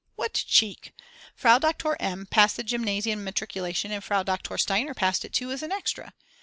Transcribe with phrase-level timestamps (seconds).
[0.15, 0.95] What cheek,
[1.35, 2.25] Frau Doktor M.
[2.25, 6.11] passed the Gymnasium matriculation and Frau Doktor Steiner passed it too as an extra.